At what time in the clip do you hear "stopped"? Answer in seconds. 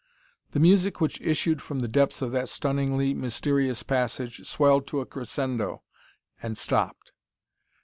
6.57-7.11